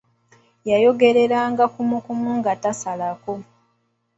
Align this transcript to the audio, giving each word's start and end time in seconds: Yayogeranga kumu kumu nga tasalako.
Yayogeranga 0.69 1.63
kumu 1.73 1.97
kumu 2.05 2.29
nga 2.39 2.51
tasalako. 2.61 3.33